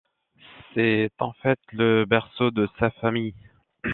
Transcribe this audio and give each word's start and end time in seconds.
C'est 0.73 1.11
en 1.19 1.31
fait 1.43 1.59
le 1.73 2.05
berceau 2.05 2.49
de 2.49 2.67
sa 2.79 2.89
famille. 2.89 3.35